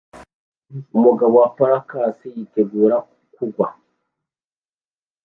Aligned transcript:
Umugabo 0.97 1.33
waparakasi 1.43 2.25
yitegura 2.35 2.97
kugwa 3.35 3.67